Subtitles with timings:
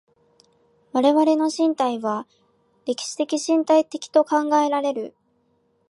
[0.93, 2.25] 我々の身体は
[2.87, 5.15] 歴史的身体的と考えられる。